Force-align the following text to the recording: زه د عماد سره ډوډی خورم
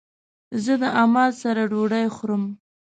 زه 0.63 0.73
د 0.81 0.83
عماد 0.99 1.31
سره 1.43 1.61
ډوډی 1.71 2.05
خورم 2.15 2.43